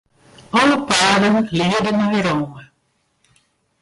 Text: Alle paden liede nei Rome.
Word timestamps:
Alle 0.59 0.77
paden 0.89 1.35
liede 1.55 1.91
nei 1.95 2.21
Rome. 2.27 2.61